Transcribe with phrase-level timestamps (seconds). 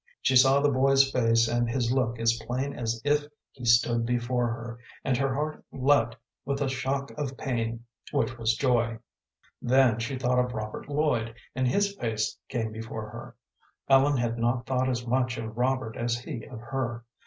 [0.19, 4.47] She saw the boy's face and his look as plain as if he stood before
[4.47, 8.97] her, and her heart leaped with a shock of pain which was joy.
[9.61, 13.35] Then she thought of Robert Lloyd, and his face came before her.
[13.89, 17.03] Ellen had not thought as much of Robert as he of her.